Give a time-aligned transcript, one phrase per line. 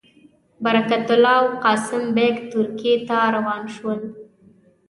[0.63, 3.99] برکت الله او قاسم بېګ ترکیې ته روان شول.